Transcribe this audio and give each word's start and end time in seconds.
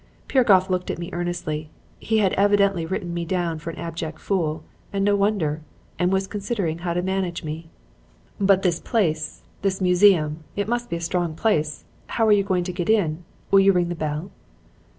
"Piragoff 0.27 0.67
looked 0.67 0.89
at 0.89 0.97
me 0.97 1.11
earnestly. 1.13 1.69
He 1.99 2.17
had 2.17 2.33
evidently 2.33 2.87
written 2.87 3.13
me 3.13 3.23
down 3.23 3.61
an 3.63 3.75
abject 3.75 4.17
fool 4.17 4.63
and 4.91 5.05
no 5.05 5.15
wonder 5.15 5.61
and 5.99 6.11
was 6.11 6.25
considering 6.25 6.79
how 6.79 6.95
to 6.95 7.03
manage 7.03 7.43
me. 7.43 7.69
"'But 8.39 8.63
this 8.63 8.79
place 8.79 9.43
this 9.61 9.79
museum 9.79 10.43
it 10.55 10.67
must 10.67 10.89
be 10.89 10.95
a 10.95 11.01
strong 11.01 11.35
place. 11.35 11.85
How 12.07 12.25
are 12.25 12.31
you 12.31 12.41
going 12.43 12.63
to 12.63 12.73
get 12.73 12.89
in? 12.89 13.23
Will 13.51 13.59
you 13.59 13.73
ring 13.73 13.89
the 13.89 13.93
bell?' 13.95 14.31